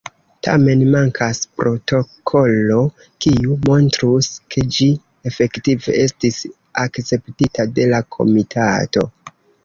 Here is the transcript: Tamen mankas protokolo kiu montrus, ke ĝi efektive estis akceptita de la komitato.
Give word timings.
Tamen 0.45 0.79
mankas 0.93 1.39
protokolo 1.57 2.77
kiu 3.25 3.57
montrus, 3.67 4.29
ke 4.55 4.63
ĝi 4.77 4.87
efektive 5.31 5.95
estis 6.05 6.39
akceptita 6.85 7.67
de 7.77 7.87
la 7.93 8.01
komitato. 8.17 9.05